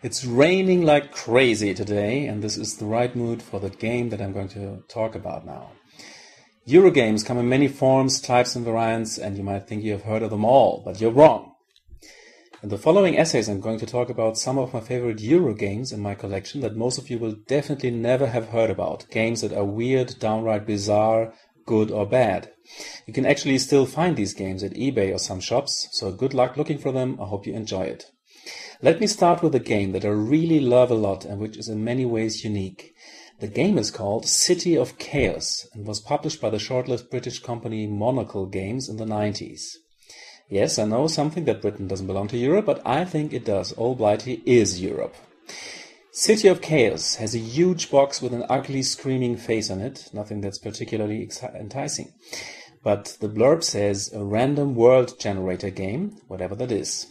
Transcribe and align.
It's 0.00 0.24
raining 0.24 0.82
like 0.82 1.10
crazy 1.10 1.74
today, 1.74 2.26
and 2.26 2.40
this 2.40 2.56
is 2.56 2.76
the 2.76 2.86
right 2.86 3.16
mood 3.16 3.42
for 3.42 3.58
the 3.58 3.68
game 3.68 4.10
that 4.10 4.20
I'm 4.20 4.32
going 4.32 4.46
to 4.50 4.84
talk 4.86 5.16
about 5.16 5.44
now. 5.44 5.72
Eurogames 6.68 7.26
come 7.26 7.36
in 7.36 7.48
many 7.48 7.66
forms, 7.66 8.20
types, 8.20 8.54
and 8.54 8.64
variants, 8.64 9.18
and 9.18 9.36
you 9.36 9.42
might 9.42 9.66
think 9.66 9.82
you 9.82 9.90
have 9.90 10.04
heard 10.04 10.22
of 10.22 10.30
them 10.30 10.44
all, 10.44 10.82
but 10.84 11.00
you're 11.00 11.10
wrong. 11.10 11.54
In 12.62 12.68
the 12.68 12.78
following 12.78 13.18
essays, 13.18 13.48
I'm 13.48 13.60
going 13.60 13.80
to 13.80 13.86
talk 13.86 14.08
about 14.08 14.38
some 14.38 14.56
of 14.56 14.72
my 14.72 14.78
favorite 14.78 15.18
Eurogames 15.18 15.92
in 15.92 15.98
my 15.98 16.14
collection 16.14 16.60
that 16.60 16.76
most 16.76 16.98
of 16.98 17.10
you 17.10 17.18
will 17.18 17.34
definitely 17.48 17.90
never 17.90 18.28
have 18.28 18.50
heard 18.50 18.70
about. 18.70 19.10
Games 19.10 19.40
that 19.40 19.52
are 19.52 19.64
weird, 19.64 20.20
downright 20.20 20.64
bizarre, 20.64 21.34
good 21.66 21.90
or 21.90 22.06
bad. 22.06 22.52
You 23.06 23.12
can 23.12 23.26
actually 23.26 23.58
still 23.58 23.84
find 23.84 24.16
these 24.16 24.32
games 24.32 24.62
at 24.62 24.74
eBay 24.74 25.12
or 25.12 25.18
some 25.18 25.40
shops, 25.40 25.88
so 25.90 26.12
good 26.12 26.34
luck 26.34 26.56
looking 26.56 26.78
for 26.78 26.92
them. 26.92 27.18
I 27.20 27.24
hope 27.24 27.48
you 27.48 27.52
enjoy 27.52 27.82
it. 27.82 28.04
Let 28.80 29.00
me 29.00 29.06
start 29.06 29.42
with 29.42 29.54
a 29.54 29.60
game 29.60 29.92
that 29.92 30.04
I 30.04 30.08
really 30.08 30.60
love 30.60 30.90
a 30.90 30.94
lot 30.94 31.24
and 31.24 31.40
which 31.40 31.56
is 31.56 31.68
in 31.68 31.82
many 31.82 32.04
ways 32.04 32.44
unique. 32.44 32.94
The 33.40 33.48
game 33.48 33.78
is 33.78 33.90
called 33.90 34.26
City 34.26 34.76
of 34.76 34.98
Chaos 34.98 35.66
and 35.72 35.86
was 35.86 36.00
published 36.00 36.40
by 36.40 36.50
the 36.50 36.58
short-lived 36.58 37.10
British 37.10 37.40
company 37.40 37.86
Monocle 37.86 38.46
Games 38.46 38.88
in 38.88 38.96
the 38.96 39.04
90s. 39.04 39.76
Yes, 40.48 40.78
I 40.78 40.84
know 40.84 41.06
something 41.06 41.44
that 41.44 41.60
Britain 41.60 41.88
doesn't 41.88 42.06
belong 42.06 42.28
to 42.28 42.38
Europe, 42.38 42.66
but 42.66 42.80
I 42.86 43.04
think 43.04 43.32
it 43.32 43.44
does. 43.44 43.72
All 43.72 43.94
Blighty 43.94 44.42
is 44.46 44.80
Europe. 44.80 45.14
City 46.10 46.48
of 46.48 46.62
Chaos 46.62 47.16
has 47.16 47.34
a 47.34 47.38
huge 47.38 47.90
box 47.90 48.20
with 48.20 48.32
an 48.32 48.44
ugly 48.48 48.82
screaming 48.82 49.36
face 49.36 49.70
on 49.70 49.80
it, 49.80 50.08
nothing 50.12 50.40
that's 50.40 50.58
particularly 50.58 51.30
enticing. 51.54 52.12
But 52.82 53.18
the 53.20 53.28
blurb 53.28 53.62
says 53.62 54.12
a 54.12 54.24
random 54.24 54.74
world 54.74 55.20
generator 55.20 55.70
game, 55.70 56.16
whatever 56.26 56.54
that 56.56 56.72
is. 56.72 57.06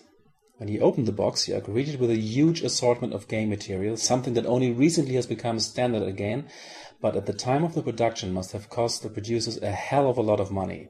When 0.58 0.70
you 0.70 0.80
open 0.80 1.06
the 1.06 1.12
box, 1.12 1.48
you 1.48 1.56
are 1.56 1.62
greeted 1.62 2.00
with 2.00 2.10
a 2.10 2.18
huge 2.18 2.64
assortment 2.64 3.14
of 3.14 3.28
game 3.28 3.50
material, 3.50 3.96
something 3.96 4.34
that 4.34 4.48
only 4.48 4.72
recently 4.72 5.14
has 5.14 5.28
become 5.28 5.58
a 5.58 5.60
standard 5.60 6.02
again, 6.02 6.48
but 7.00 7.16
at 7.16 7.28
the 7.28 7.34
time 7.34 7.64
of 7.64 7.76
the 7.76 7.84
production 7.84 8.34
must 8.34 8.54
have 8.54 8.68
cost 8.68 9.04
the 9.04 9.10
producers 9.10 9.62
a 9.62 9.70
hell 9.70 10.10
of 10.10 10.18
a 10.18 10.24
lot 10.24 10.40
of 10.40 10.50
money. 10.50 10.90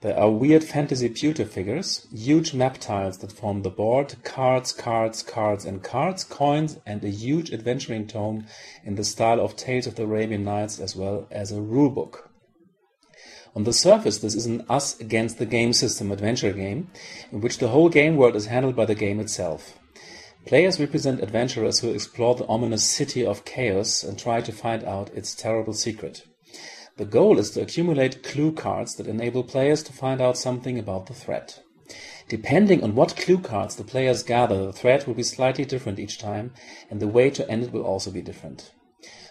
There 0.00 0.16
are 0.16 0.30
weird 0.30 0.62
fantasy 0.62 1.08
pewter 1.08 1.44
figures, 1.44 2.06
huge 2.14 2.54
map 2.54 2.78
tiles 2.78 3.18
that 3.18 3.32
form 3.32 3.62
the 3.62 3.70
board, 3.70 4.14
cards, 4.22 4.70
cards, 4.70 5.24
cards 5.24 5.64
and 5.64 5.82
cards, 5.82 6.22
coins, 6.22 6.78
and 6.86 7.02
a 7.02 7.08
huge 7.08 7.52
adventuring 7.52 8.06
tome 8.06 8.46
in 8.84 8.94
the 8.94 9.02
style 9.02 9.40
of 9.40 9.56
Tales 9.56 9.88
of 9.88 9.96
the 9.96 10.04
Arabian 10.04 10.44
Nights 10.44 10.78
as 10.78 10.94
well 10.94 11.26
as 11.32 11.50
a 11.50 11.56
rulebook. 11.56 12.27
On 13.54 13.64
the 13.64 13.72
surface, 13.72 14.18
this 14.18 14.34
is 14.34 14.46
an 14.46 14.64
us 14.68 14.98
against 15.00 15.38
the 15.38 15.46
game 15.46 15.72
system 15.72 16.12
adventure 16.12 16.52
game, 16.52 16.90
in 17.32 17.40
which 17.40 17.58
the 17.58 17.68
whole 17.68 17.88
game 17.88 18.16
world 18.16 18.36
is 18.36 18.46
handled 18.46 18.76
by 18.76 18.84
the 18.84 18.94
game 18.94 19.20
itself. 19.20 19.78
Players 20.46 20.80
represent 20.80 21.22
adventurers 21.22 21.80
who 21.80 21.90
explore 21.90 22.34
the 22.34 22.46
ominous 22.46 22.84
city 22.84 23.26
of 23.26 23.44
chaos 23.44 24.02
and 24.02 24.18
try 24.18 24.40
to 24.40 24.52
find 24.52 24.84
out 24.84 25.10
its 25.14 25.34
terrible 25.34 25.74
secret. 25.74 26.22
The 26.96 27.04
goal 27.04 27.38
is 27.38 27.50
to 27.50 27.62
accumulate 27.62 28.22
clue 28.22 28.52
cards 28.52 28.96
that 28.96 29.06
enable 29.06 29.44
players 29.44 29.82
to 29.84 29.92
find 29.92 30.20
out 30.20 30.38
something 30.38 30.78
about 30.78 31.06
the 31.06 31.14
threat. 31.14 31.60
Depending 32.28 32.82
on 32.82 32.94
what 32.94 33.16
clue 33.16 33.38
cards 33.38 33.76
the 33.76 33.84
players 33.84 34.22
gather, 34.22 34.66
the 34.66 34.72
threat 34.72 35.06
will 35.06 35.14
be 35.14 35.22
slightly 35.22 35.64
different 35.64 35.98
each 35.98 36.18
time, 36.18 36.52
and 36.90 37.00
the 37.00 37.08
way 37.08 37.30
to 37.30 37.48
end 37.50 37.64
it 37.64 37.72
will 37.72 37.84
also 37.84 38.10
be 38.10 38.20
different. 38.20 38.72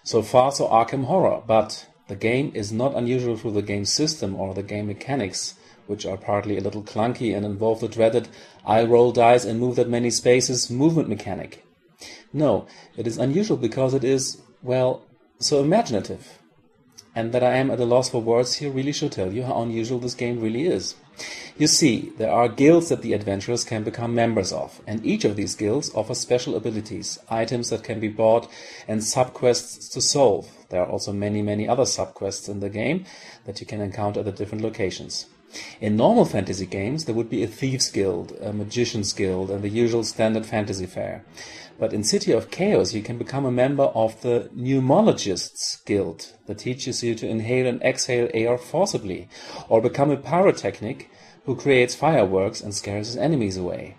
So 0.04 0.22
far, 0.22 0.52
so 0.52 0.68
Arkham 0.68 1.06
Horror, 1.06 1.44
but 1.46 1.88
the 2.08 2.16
game 2.16 2.52
is 2.54 2.72
not 2.72 2.96
unusual 2.96 3.38
through 3.38 3.52
the 3.52 3.62
game 3.62 3.86
system 3.86 4.36
or 4.36 4.54
the 4.54 4.64
game 4.64 4.88
mechanics, 4.88 5.56
which 5.88 6.06
are 6.06 6.18
partly 6.18 6.58
a 6.58 6.62
little 6.62 6.84
clunky 6.84 7.36
and 7.36 7.46
involve 7.46 7.80
the 7.80 7.88
dreaded 7.88 8.28
I 8.66 8.84
roll 8.84 9.12
dice 9.12 9.46
and 9.46 9.60
move 9.60 9.76
that 9.78 9.90
many 9.90 10.10
spaces 10.10 10.70
movement 10.70 11.10
mechanic. 11.10 11.66
No, 12.34 12.68
it 12.98 13.08
is 13.08 13.18
unusual 13.18 13.58
because 13.58 13.94
it 13.94 14.04
is, 14.04 14.42
well, 14.62 15.04
so 15.40 15.62
imaginative. 15.62 16.40
And 17.18 17.32
that 17.32 17.44
I 17.44 17.56
am 17.56 17.72
at 17.72 17.80
a 17.80 17.84
loss 17.84 18.10
for 18.10 18.22
words 18.22 18.54
here 18.54 18.70
really 18.70 18.92
should 18.92 19.12
tell 19.12 19.34
you 19.34 19.42
how 19.42 19.64
unusual 19.64 19.98
this 19.98 20.14
game 20.14 20.40
really 20.40 20.68
is. 20.68 20.94
You 21.58 21.66
see, 21.66 22.12
there 22.20 22.30
are 22.32 22.48
guilds 22.48 22.90
that 22.90 23.02
the 23.02 23.14
adventurers 23.14 23.64
can 23.64 23.84
become 23.84 24.14
members 24.14 24.54
of, 24.54 24.80
and 24.86 25.04
each 25.04 25.26
of 25.26 25.36
these 25.36 25.56
guilds 25.56 25.92
offers 25.96 26.20
special 26.20 26.56
abilities, 26.56 27.18
items 27.28 27.72
that 27.72 27.84
can 27.84 28.00
be 28.00 28.08
bought, 28.08 28.48
and 28.88 29.02
subquests 29.02 29.92
to 29.94 30.00
solve. 30.00 30.48
There 30.70 30.80
are 30.84 30.88
also 30.88 31.12
many, 31.12 31.42
many 31.42 31.68
other 31.68 31.86
subquests 31.86 32.48
in 32.48 32.60
the 32.60 32.70
game 32.70 33.06
that 33.46 33.60
you 33.62 33.66
can 33.66 33.82
encounter 33.82 34.20
at 34.20 34.28
the 34.28 34.32
different 34.32 34.64
locations. 34.64 35.26
In 35.80 35.96
normal 35.96 36.26
fantasy 36.26 36.66
games, 36.66 37.06
there 37.06 37.16
would 37.16 37.30
be 37.30 37.44
a 37.44 37.48
thieves 37.48 37.90
guild, 37.90 38.34
a 38.42 38.52
magician's 38.52 39.14
guild, 39.14 39.50
and 39.50 39.64
the 39.64 39.70
usual 39.70 40.04
standard 40.04 40.46
fantasy 40.46 40.86
fare. 40.86 41.24
But 41.80 41.94
in 41.94 42.04
City 42.04 42.32
of 42.32 42.50
Chaos, 42.50 42.94
you 42.94 43.04
can 43.04 43.18
become 43.18 43.46
a 43.46 43.52
member 43.52 43.84
of 43.84 44.20
the 44.22 44.50
Pneumologists 44.56 45.86
Guild 45.86 46.34
that 46.48 46.58
teaches 46.58 47.04
you 47.04 47.14
to 47.16 47.28
inhale 47.28 47.68
and 47.68 47.82
exhale 47.84 48.30
air 48.34 48.58
forcibly, 48.58 49.30
or 49.70 49.82
become 49.82 50.10
a 50.10 50.18
pyrotechnic 50.18 51.10
who 51.46 51.56
creates 51.56 51.96
fireworks 51.96 52.62
and 52.62 52.74
scares 52.74 53.08
his 53.08 53.18
enemies 53.18 53.58
away. 53.58 53.96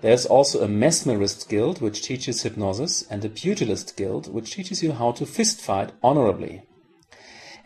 There's 0.00 0.26
also 0.26 0.62
a 0.62 0.68
mesmerist 0.68 1.48
guild 1.48 1.80
which 1.80 2.02
teaches 2.02 2.42
hypnosis 2.42 3.06
and 3.08 3.24
a 3.24 3.28
pugilist 3.28 3.96
guild 3.96 4.32
which 4.32 4.54
teaches 4.54 4.82
you 4.82 4.92
how 4.92 5.12
to 5.12 5.24
fist 5.24 5.60
fight 5.60 5.92
honorably. 6.02 6.62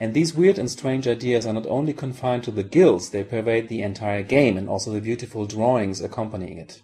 And 0.00 0.14
these 0.14 0.34
weird 0.34 0.59
and 0.59 0.70
strange 0.70 1.09
ideas 1.09 1.47
are 1.47 1.53
not 1.53 1.66
only 1.66 1.92
confined 1.92 2.44
to 2.44 2.50
the 2.50 2.62
guilds, 2.62 3.10
they 3.10 3.25
pervade 3.25 3.69
the 3.69 3.82
entire 3.82 4.22
game 4.22 4.56
and 4.56 4.69
also 4.69 4.92
the 4.92 5.00
beautiful 5.00 5.47
drawings 5.47 6.00
accompanying 6.00 6.59
it. 6.59 6.81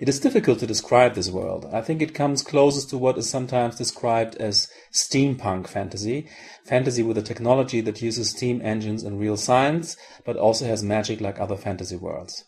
It 0.00 0.08
is 0.08 0.18
difficult 0.18 0.58
to 0.58 0.66
describe 0.66 1.14
this 1.14 1.30
world. 1.30 1.68
I 1.72 1.80
think 1.80 2.02
it 2.02 2.14
comes 2.14 2.42
closest 2.42 2.90
to 2.90 2.98
what 2.98 3.18
is 3.18 3.30
sometimes 3.30 3.76
described 3.76 4.34
as 4.36 4.68
steampunk 4.92 5.68
fantasy, 5.68 6.28
fantasy 6.64 7.02
with 7.04 7.18
a 7.18 7.22
technology 7.22 7.80
that 7.82 8.02
uses 8.02 8.30
steam 8.30 8.60
engines 8.62 9.04
and 9.04 9.20
real 9.20 9.36
science, 9.36 9.96
but 10.24 10.36
also 10.36 10.66
has 10.66 10.82
magic 10.82 11.20
like 11.20 11.38
other 11.38 11.56
fantasy 11.56 11.96
worlds. 11.96 12.44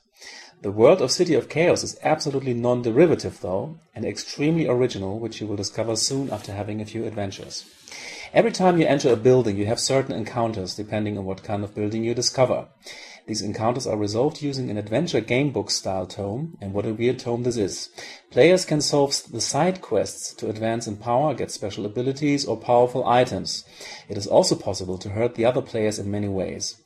The 0.62 0.72
world 0.72 1.02
of 1.02 1.12
City 1.12 1.34
of 1.34 1.48
Chaos 1.48 1.84
is 1.84 1.98
absolutely 2.02 2.54
non-derivative 2.54 3.41
though, 3.41 3.78
and 3.94 4.04
extremely 4.04 4.66
original, 4.66 5.20
which 5.20 5.41
you 5.41 5.46
will 5.46 5.56
discover 5.56 5.94
soon 5.94 6.30
after 6.30 6.52
having 6.52 6.80
a 6.80 6.86
few 6.86 7.04
adventures. 7.04 7.64
Every 8.34 8.50
time 8.50 8.81
you 8.81 8.87
enter 8.87 9.12
a 9.12 9.17
building, 9.17 9.56
you 9.56 9.67
have 9.67 9.78
certain 9.78 10.12
encounters 10.12 10.75
depending 10.75 11.17
on 11.17 11.25
what 11.25 11.45
kind 11.45 11.62
of 11.62 11.72
building 11.72 12.03
you 12.03 12.15
discover. 12.15 12.67
These 13.28 13.43
encounters 13.43 13.87
are 13.87 13.97
resolved 13.97 14.43
using 14.43 14.71
an 14.71 14.77
adventure 14.77 15.21
gamebook 15.21 15.71
style 15.71 16.05
tome, 16.05 16.59
and 16.61 16.72
what 16.72 16.84
a 16.84 16.93
weird 16.93 17.21
tome 17.21 17.45
this 17.45 17.56
is. 17.56 17.91
Players 18.33 18.65
can 18.65 18.81
solve 18.81 19.15
the 19.31 19.41
side 19.41 19.81
quests 19.81 20.34
to 20.34 20.49
advance 20.49 20.89
in 20.89 20.97
power, 20.97 21.33
get 21.33 21.53
special 21.53 21.87
abilities, 21.87 22.45
or 22.45 22.56
powerful 22.56 23.06
items. 23.06 23.65
It 24.09 24.19
is 24.19 24.27
also 24.27 24.56
possible 24.56 24.99
to 24.99 25.11
hurt 25.11 25.37
the 25.37 25.45
other 25.45 25.62
players 25.62 26.01
in 26.01 26.11
many 26.11 26.27
ways. 26.27 26.83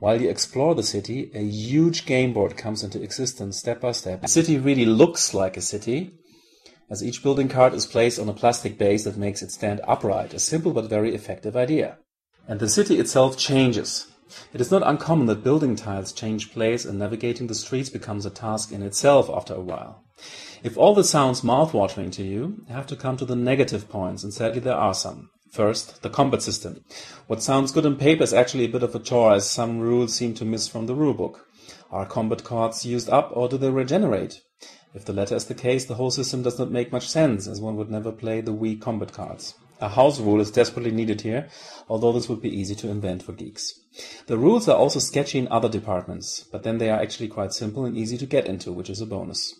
While 0.00 0.20
you 0.20 0.28
explore 0.28 0.74
the 0.74 0.82
city, 0.82 1.30
a 1.32 1.44
huge 1.44 2.06
game 2.06 2.32
board 2.32 2.56
comes 2.56 2.82
into 2.82 3.00
existence 3.00 3.56
step 3.56 3.80
by 3.80 3.92
step. 3.92 4.22
The 4.22 4.28
city 4.28 4.58
really 4.58 4.84
looks 4.84 5.32
like 5.32 5.56
a 5.56 5.60
city, 5.60 6.18
as 6.90 7.02
each 7.02 7.22
building 7.22 7.48
card 7.48 7.74
is 7.74 7.86
placed 7.86 8.18
on 8.18 8.28
a 8.28 8.34
plastic 8.34 8.78
base 8.78 9.04
that 9.04 9.16
makes 9.16 9.42
it 9.42 9.50
stand 9.50 9.80
upright, 9.86 10.34
a 10.34 10.38
simple 10.38 10.72
but 10.72 10.88
very 10.88 11.14
effective 11.14 11.56
idea. 11.56 11.98
And 12.46 12.60
the 12.60 12.68
city 12.68 12.98
itself 12.98 13.36
changes. 13.36 14.06
It 14.52 14.60
is 14.60 14.70
not 14.70 14.86
uncommon 14.86 15.26
that 15.26 15.44
building 15.44 15.76
tiles 15.76 16.12
change 16.12 16.52
place 16.52 16.84
and 16.84 16.98
navigating 16.98 17.46
the 17.46 17.54
streets 17.54 17.88
becomes 17.88 18.26
a 18.26 18.30
task 18.30 18.72
in 18.72 18.82
itself 18.82 19.30
after 19.30 19.54
a 19.54 19.60
while. 19.60 20.04
If 20.62 20.76
all 20.76 20.94
this 20.94 21.08
sounds 21.08 21.44
mouth-watering 21.44 22.10
to 22.12 22.22
you, 22.22 22.64
have 22.68 22.86
to 22.88 22.96
come 22.96 23.16
to 23.18 23.24
the 23.24 23.36
negative 23.36 23.88
points, 23.88 24.24
and 24.24 24.34
sadly 24.34 24.60
there 24.60 24.74
are 24.74 24.94
some. 24.94 25.30
First, 25.52 26.02
the 26.02 26.10
combat 26.10 26.42
system. 26.42 26.84
What 27.26 27.42
sounds 27.42 27.72
good 27.72 27.86
on 27.86 27.96
paper 27.96 28.22
is 28.22 28.34
actually 28.34 28.64
a 28.64 28.68
bit 28.68 28.82
of 28.82 28.94
a 28.94 28.98
chore, 28.98 29.32
as 29.32 29.48
some 29.48 29.78
rules 29.78 30.14
seem 30.14 30.34
to 30.34 30.44
miss 30.44 30.68
from 30.68 30.86
the 30.86 30.94
rulebook. 30.94 31.36
Are 31.90 32.04
combat 32.04 32.44
cards 32.44 32.84
used 32.84 33.08
up, 33.08 33.30
or 33.32 33.48
do 33.48 33.56
they 33.56 33.70
regenerate? 33.70 34.42
If 34.94 35.04
the 35.04 35.12
latter 35.12 35.36
is 35.36 35.44
the 35.44 35.54
case, 35.54 35.84
the 35.84 35.94
whole 35.96 36.10
system 36.10 36.42
does 36.42 36.58
not 36.58 36.70
make 36.70 36.92
much 36.92 37.08
sense, 37.08 37.46
as 37.46 37.60
one 37.60 37.76
would 37.76 37.90
never 37.90 38.10
play 38.10 38.40
the 38.40 38.54
Wii 38.54 38.80
combat 38.80 39.12
cards. 39.12 39.54
A 39.80 39.88
house 39.88 40.18
rule 40.18 40.40
is 40.40 40.50
desperately 40.50 40.90
needed 40.90 41.20
here, 41.20 41.48
although 41.88 42.10
this 42.10 42.28
would 42.28 42.42
be 42.42 42.56
easy 42.56 42.74
to 42.76 42.90
invent 42.90 43.22
for 43.22 43.32
geeks. 43.32 43.78
The 44.26 44.38
rules 44.38 44.68
are 44.68 44.76
also 44.76 44.98
sketchy 44.98 45.38
in 45.38 45.46
other 45.48 45.68
departments, 45.68 46.44
but 46.50 46.62
then 46.62 46.78
they 46.78 46.90
are 46.90 47.00
actually 47.00 47.28
quite 47.28 47.52
simple 47.52 47.84
and 47.84 47.96
easy 47.96 48.18
to 48.18 48.26
get 48.26 48.46
into, 48.46 48.72
which 48.72 48.90
is 48.90 49.00
a 49.00 49.06
bonus. 49.06 49.54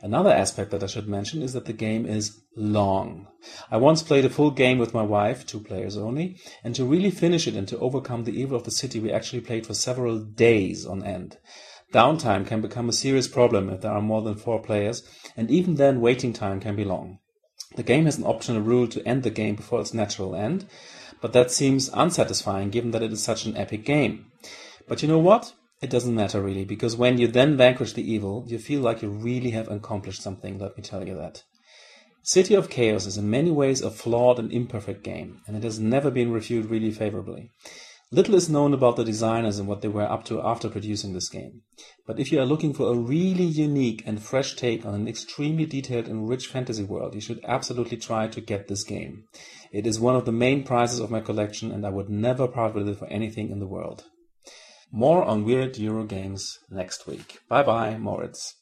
Another 0.00 0.30
aspect 0.30 0.70
that 0.70 0.82
I 0.82 0.86
should 0.86 1.06
mention 1.06 1.42
is 1.42 1.52
that 1.52 1.66
the 1.66 1.72
game 1.72 2.06
is 2.06 2.40
long. 2.56 3.28
I 3.70 3.76
once 3.76 4.02
played 4.02 4.24
a 4.24 4.30
full 4.30 4.50
game 4.50 4.78
with 4.78 4.94
my 4.94 5.02
wife, 5.02 5.46
two 5.46 5.60
players 5.60 5.96
only, 5.96 6.38
and 6.64 6.74
to 6.74 6.84
really 6.84 7.10
finish 7.10 7.46
it 7.46 7.54
and 7.54 7.68
to 7.68 7.78
overcome 7.78 8.24
the 8.24 8.36
evil 8.40 8.56
of 8.56 8.64
the 8.64 8.70
city, 8.70 8.98
we 8.98 9.12
actually 9.12 9.42
played 9.42 9.66
for 9.66 9.74
several 9.74 10.18
days 10.18 10.86
on 10.86 11.04
end. 11.04 11.38
Downtime 11.92 12.46
can 12.46 12.60
become 12.60 12.88
a 12.88 12.92
serious 12.92 13.28
problem 13.28 13.68
if 13.68 13.82
there 13.82 13.92
are 13.92 14.00
more 14.00 14.22
than 14.22 14.34
four 14.34 14.60
players, 14.60 15.02
and 15.36 15.50
even 15.50 15.74
then 15.74 16.00
waiting 16.00 16.32
time 16.32 16.58
can 16.58 16.74
be 16.74 16.84
long. 16.84 17.18
The 17.76 17.82
game 17.82 18.06
has 18.06 18.18
an 18.18 18.24
optional 18.24 18.62
rule 18.62 18.88
to 18.88 19.06
end 19.06 19.22
the 19.22 19.30
game 19.30 19.56
before 19.56 19.80
its 19.80 19.94
natural 19.94 20.34
end, 20.34 20.66
but 21.20 21.32
that 21.34 21.50
seems 21.50 21.90
unsatisfying 21.92 22.70
given 22.70 22.90
that 22.92 23.02
it 23.02 23.12
is 23.12 23.22
such 23.22 23.44
an 23.44 23.56
epic 23.56 23.84
game. 23.84 24.26
But 24.88 25.02
you 25.02 25.08
know 25.08 25.18
what? 25.18 25.52
It 25.82 25.90
doesn't 25.90 26.14
matter 26.14 26.40
really, 26.40 26.64
because 26.64 26.96
when 26.96 27.18
you 27.18 27.26
then 27.28 27.56
vanquish 27.56 27.92
the 27.92 28.10
evil, 28.10 28.44
you 28.46 28.58
feel 28.58 28.80
like 28.80 29.02
you 29.02 29.08
really 29.08 29.50
have 29.50 29.70
accomplished 29.70 30.22
something, 30.22 30.58
let 30.58 30.76
me 30.76 30.82
tell 30.82 31.06
you 31.06 31.14
that. 31.16 31.42
City 32.22 32.54
of 32.54 32.70
Chaos 32.70 33.04
is 33.04 33.18
in 33.18 33.28
many 33.28 33.50
ways 33.50 33.82
a 33.82 33.90
flawed 33.90 34.38
and 34.38 34.52
imperfect 34.52 35.02
game, 35.02 35.40
and 35.46 35.56
it 35.56 35.64
has 35.64 35.80
never 35.80 36.10
been 36.10 36.30
reviewed 36.30 36.66
really 36.66 36.92
favorably. 36.92 37.50
Little 38.14 38.34
is 38.34 38.50
known 38.50 38.74
about 38.74 38.96
the 38.96 39.04
designers 39.04 39.58
and 39.58 39.66
what 39.66 39.80
they 39.80 39.88
were 39.88 40.02
up 40.02 40.26
to 40.26 40.42
after 40.42 40.68
producing 40.68 41.14
this 41.14 41.30
game. 41.30 41.62
But 42.06 42.20
if 42.20 42.30
you 42.30 42.38
are 42.40 42.44
looking 42.44 42.74
for 42.74 42.92
a 42.92 42.98
really 42.98 43.44
unique 43.44 44.02
and 44.04 44.22
fresh 44.22 44.54
take 44.54 44.84
on 44.84 44.94
an 44.94 45.08
extremely 45.08 45.64
detailed 45.64 46.08
and 46.08 46.28
rich 46.28 46.46
fantasy 46.46 46.84
world, 46.84 47.14
you 47.14 47.22
should 47.22 47.40
absolutely 47.48 47.96
try 47.96 48.28
to 48.28 48.40
get 48.42 48.68
this 48.68 48.84
game. 48.84 49.24
It 49.72 49.86
is 49.86 49.98
one 49.98 50.14
of 50.14 50.26
the 50.26 50.32
main 50.32 50.62
prizes 50.62 51.00
of 51.00 51.10
my 51.10 51.20
collection 51.20 51.72
and 51.72 51.86
I 51.86 51.88
would 51.88 52.10
never 52.10 52.46
part 52.46 52.74
with 52.74 52.86
it 52.86 52.98
for 52.98 53.06
anything 53.06 53.50
in 53.50 53.60
the 53.60 53.66
world. 53.66 54.04
More 54.92 55.24
on 55.24 55.46
weird 55.46 55.78
Euro 55.78 56.04
games 56.04 56.58
next 56.68 57.06
week. 57.06 57.38
Bye 57.48 57.62
bye, 57.62 57.96
Moritz. 57.96 58.56